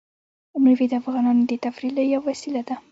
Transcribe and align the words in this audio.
مېوې 0.63 0.85
د 0.89 0.93
افغانانو 1.01 1.43
د 1.47 1.53
تفریح 1.65 1.95
یوه 2.13 2.25
وسیله 2.29 2.61
ده. 2.67 2.75